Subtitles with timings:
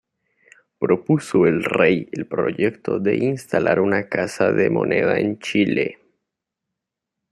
[0.79, 5.99] Propuso al rey el proyecto de instalar una Casa de Moneda en Chile.